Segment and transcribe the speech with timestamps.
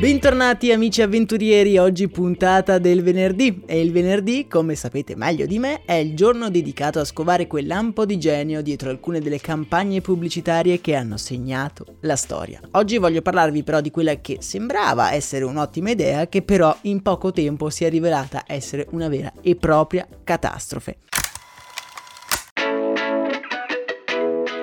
[0.00, 5.82] Bentornati amici avventurieri, oggi puntata del venerdì e il venerdì, come sapete meglio di me,
[5.84, 10.80] è il giorno dedicato a scovare quel lampo di genio dietro alcune delle campagne pubblicitarie
[10.80, 12.62] che hanno segnato la storia.
[12.70, 17.30] Oggi voglio parlarvi però di quella che sembrava essere un'ottima idea che però in poco
[17.30, 20.96] tempo si è rivelata essere una vera e propria catastrofe.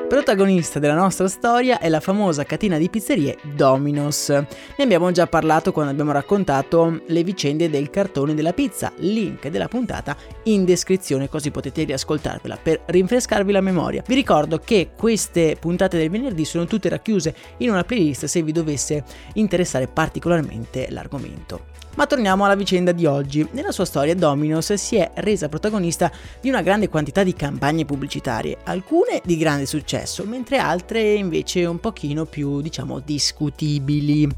[0.08, 4.30] Protagonista della nostra storia è la famosa catena di pizzerie Domino's.
[4.30, 9.68] Ne abbiamo già parlato quando abbiamo raccontato le vicende del cartone della pizza, link della
[9.68, 14.02] puntata in descrizione così potete riascoltarvela per rinfrescarvi la memoria.
[14.08, 18.54] Vi ricordo che queste puntate del venerdì sono tutte racchiuse in una playlist se vi
[18.54, 19.04] dovesse
[19.34, 21.77] interessare particolarmente l'argomento.
[21.98, 23.48] Ma torniamo alla vicenda di oggi.
[23.54, 28.60] Nella sua storia Domino's si è resa protagonista di una grande quantità di campagne pubblicitarie,
[28.66, 34.30] alcune di grande successo, mentre altre invece un pochino più, diciamo, discutibili.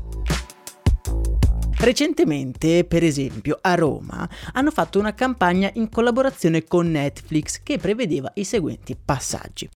[1.80, 8.32] Recentemente, per esempio, a Roma hanno fatto una campagna in collaborazione con Netflix che prevedeva
[8.36, 9.70] i seguenti passaggi.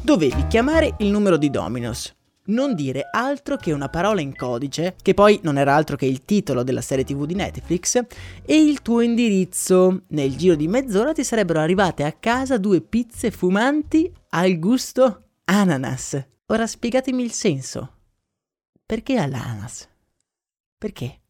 [0.00, 2.16] Dovevi chiamare il numero di Domino's,
[2.48, 6.24] non dire altro che una parola in codice, che poi non era altro che il
[6.24, 8.00] titolo della serie tv di Netflix,
[8.44, 10.02] e il tuo indirizzo.
[10.08, 16.22] Nel giro di mezz'ora ti sarebbero arrivate a casa due pizze fumanti al gusto ananas.
[16.46, 17.92] Ora spiegatemi il senso.
[18.84, 19.88] Perché all'ananas?
[20.78, 21.20] Perché?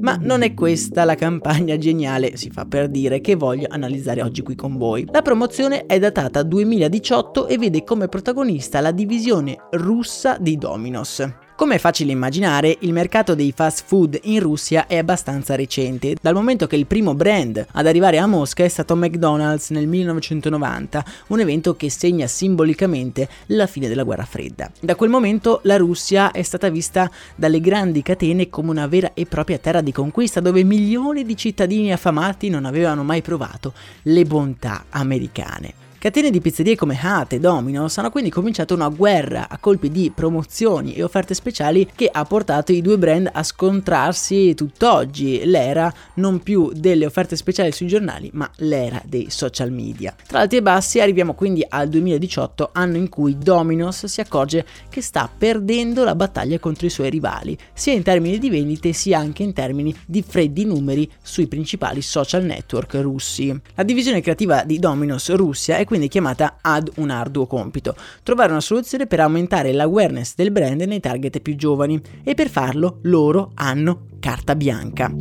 [0.00, 4.42] Ma non è questa la campagna geniale, si fa per dire, che voglio analizzare oggi
[4.42, 5.06] qui con voi.
[5.10, 11.49] La promozione è datata 2018 e vede come protagonista la divisione russa di Dominos.
[11.60, 16.32] Come è facile immaginare, il mercato dei fast food in Russia è abbastanza recente, dal
[16.32, 21.38] momento che il primo brand ad arrivare a Mosca è stato McDonald's nel 1990, un
[21.38, 24.72] evento che segna simbolicamente la fine della guerra fredda.
[24.80, 29.26] Da quel momento la Russia è stata vista dalle grandi catene come una vera e
[29.26, 34.86] propria terra di conquista dove milioni di cittadini affamati non avevano mai provato le bontà
[34.88, 35.79] americane.
[36.00, 40.10] Catene di pizzerie come Hut e Domino's hanno quindi cominciato una guerra a colpi di
[40.10, 46.42] promozioni e offerte speciali che ha portato i due brand a scontrarsi tutt'oggi, l'era non
[46.42, 50.16] più delle offerte speciali sui giornali, ma l'era dei social media.
[50.26, 55.02] Tra alti e bassi arriviamo quindi al 2018, anno in cui Domino's si accorge che
[55.02, 59.42] sta perdendo la battaglia contro i suoi rivali, sia in termini di vendite sia anche
[59.42, 63.54] in termini di freddi numeri sui principali social network russi.
[63.74, 68.60] La divisione creativa di Domino's Russia è quindi chiamata ad un arduo compito, trovare una
[68.60, 74.02] soluzione per aumentare l'awareness del brand nei target più giovani e per farlo loro hanno
[74.20, 75.12] carta bianca.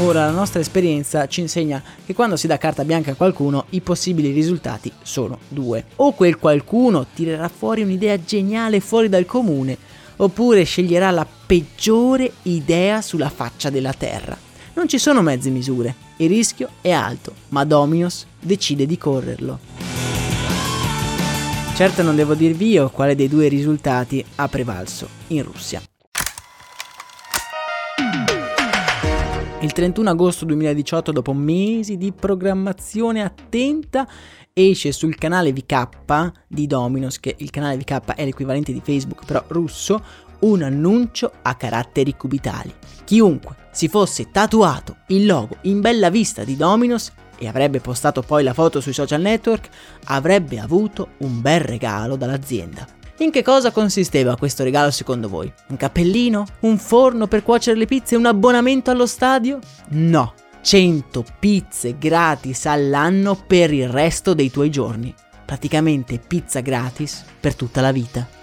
[0.00, 3.82] Ora la nostra esperienza ci insegna che quando si dà carta bianca a qualcuno i
[3.82, 5.84] possibili risultati sono due.
[5.94, 9.78] O quel qualcuno tirerà fuori un'idea geniale fuori dal comune,
[10.16, 14.47] oppure sceglierà la peggiore idea sulla faccia della terra.
[14.78, 19.58] Non ci sono mezze misure, il rischio è alto, ma Dominos decide di correrlo.
[21.74, 25.82] Certo non devo dirvi io quale dei due risultati ha prevalso in Russia.
[29.62, 34.06] Il 31 agosto 2018, dopo mesi di programmazione attenta,
[34.52, 39.42] esce sul canale VK di Dominos, che il canale VK è l'equivalente di Facebook però
[39.48, 40.00] russo,
[40.42, 42.72] un annuncio a caratteri cubitali.
[43.02, 48.42] Chiunque si fosse tatuato il logo in bella vista di Dominos e avrebbe postato poi
[48.42, 49.68] la foto sui social network,
[50.06, 52.84] avrebbe avuto un bel regalo dall'azienda.
[53.18, 55.52] In che cosa consisteva questo regalo secondo voi?
[55.68, 56.44] Un cappellino?
[56.62, 58.16] Un forno per cuocere le pizze?
[58.16, 59.60] Un abbonamento allo stadio?
[59.90, 65.14] No, 100 pizze gratis all'anno per il resto dei tuoi giorni.
[65.44, 68.37] Praticamente pizza gratis per tutta la vita.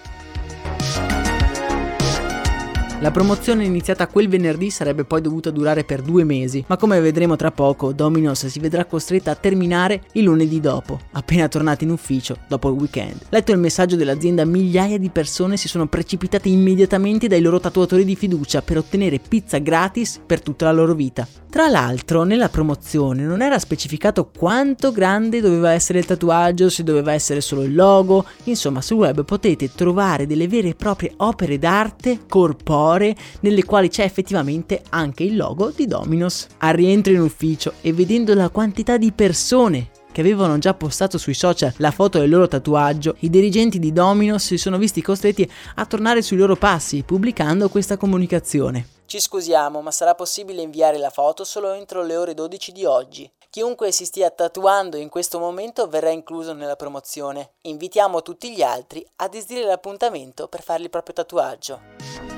[3.01, 7.35] La promozione iniziata quel venerdì sarebbe poi dovuta durare per due mesi, ma come vedremo
[7.35, 12.37] tra poco, Domino's si vedrà costretta a terminare il lunedì dopo, appena tornati in ufficio
[12.47, 13.19] dopo il weekend.
[13.29, 18.15] Letto il messaggio dell'azienda, migliaia di persone si sono precipitate immediatamente dai loro tatuatori di
[18.15, 21.27] fiducia per ottenere pizza gratis per tutta la loro vita.
[21.49, 27.13] Tra l'altro, nella promozione non era specificato quanto grande doveva essere il tatuaggio, se doveva
[27.13, 32.21] essere solo il logo, insomma sul web potete trovare delle vere e proprie opere d'arte
[32.27, 36.47] corporee ore nelle quali c'è effettivamente anche il logo di Dominos.
[36.59, 41.33] Al rientro in ufficio e vedendo la quantità di persone che avevano già postato sui
[41.33, 45.85] social la foto del loro tatuaggio, i dirigenti di Dominos si sono visti costretti a
[45.85, 48.87] tornare sui loro passi pubblicando questa comunicazione.
[49.07, 53.29] Ci scusiamo, ma sarà possibile inviare la foto solo entro le ore 12 di oggi.
[53.49, 57.55] Chiunque si stia tatuando in questo momento verrà incluso nella promozione.
[57.61, 62.34] Invitiamo tutti gli altri a disdire l'appuntamento per fare il proprio tatuaggio.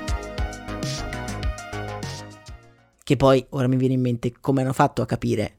[3.08, 5.56] Che poi ora mi viene in mente come hanno fatto a capire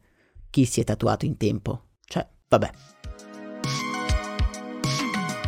[0.52, 1.86] chi si è tatuato in tempo.
[2.06, 2.70] Cioè, vabbè.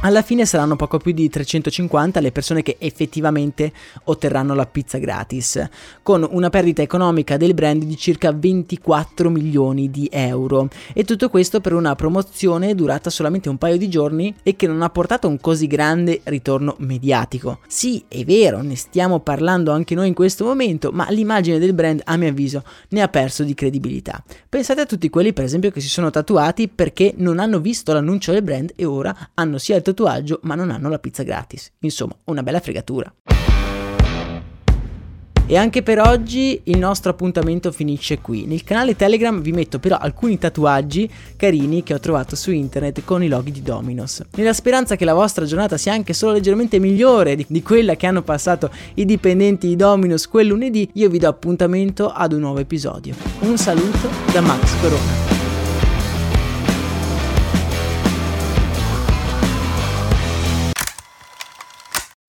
[0.04, 3.72] Alla fine saranno poco più di 350 le persone che effettivamente
[4.06, 5.64] otterranno la pizza gratis,
[6.02, 10.70] con una perdita economica del brand di circa 24 milioni di euro.
[10.96, 14.82] E tutto questo per una promozione durata solamente un paio di giorni e che non
[14.82, 17.60] ha portato un così grande ritorno mediatico.
[17.68, 22.02] Sì, è vero, ne stiamo parlando anche noi in questo momento, ma l'immagine del brand,
[22.06, 24.24] a mio avviso, ne ha perso di credibilità.
[24.50, 28.32] Pensate a tutti quelli, per esempio, che si sono tatuati perché non hanno visto l'annuncio
[28.32, 31.72] del brand e ora hanno il tatuaggio ma non hanno la pizza gratis.
[31.80, 33.14] Insomma, una bella fregatura.
[35.52, 38.46] E anche per oggi il nostro appuntamento finisce qui.
[38.46, 43.22] Nel canale Telegram vi metto però alcuni tatuaggi carini che ho trovato su internet con
[43.22, 44.24] i loghi di Dominos.
[44.38, 48.08] Nella speranza che la vostra giornata sia anche solo leggermente migliore di, di quella che
[48.08, 52.60] hanno passato i dipendenti di Dominos quel lunedì, io vi do appuntamento ad un nuovo
[52.60, 53.14] episodio.
[53.42, 55.31] Un saluto da Max Corona.